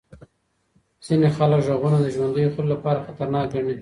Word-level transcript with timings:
ځینې 1.05 1.27
خلک 1.37 1.59
غږونه 1.67 1.97
د 2.01 2.07
ژوندیو 2.15 2.53
خلکو 2.55 2.71
لپاره 2.73 3.03
خطرناک 3.05 3.45
ګڼي. 3.53 3.69